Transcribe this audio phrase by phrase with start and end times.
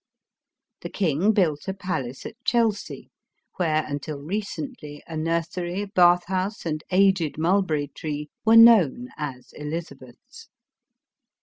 [0.81, 3.11] The king built a palace at Chelsea,
[3.57, 9.53] where, until recently, a nursery, bath house, and aged mulber ry tree, were known as
[9.53, 10.49] Elizabeth's.